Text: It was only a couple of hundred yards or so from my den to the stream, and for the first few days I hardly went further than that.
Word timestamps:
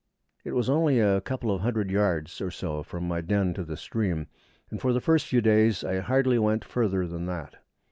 It 0.43 0.53
was 0.53 0.67
only 0.67 0.99
a 0.99 1.21
couple 1.21 1.51
of 1.53 1.61
hundred 1.61 1.91
yards 1.91 2.41
or 2.41 2.49
so 2.49 2.81
from 2.81 3.07
my 3.07 3.21
den 3.21 3.53
to 3.53 3.63
the 3.63 3.77
stream, 3.77 4.25
and 4.71 4.81
for 4.81 4.93
the 4.93 4.99
first 4.99 5.27
few 5.27 5.41
days 5.41 5.83
I 5.83 5.99
hardly 5.99 6.39
went 6.39 6.65
further 6.65 7.05
than 7.05 7.27
that. 7.27 7.57